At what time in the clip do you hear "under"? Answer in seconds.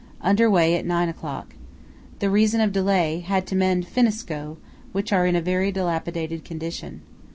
0.21-0.49